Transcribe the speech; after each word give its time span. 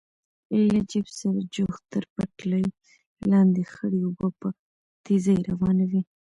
له 0.67 0.79
جېپ 0.89 1.07
سره 1.19 1.39
جوخت 1.53 1.83
تر 1.93 2.03
پټلۍ 2.13 2.65
لاندې 3.31 3.61
خړې 3.73 3.99
اوبه 4.05 4.27
په 4.39 4.47
تېزۍ 5.05 5.37
روانې 5.49 5.85
وې. 5.91 6.01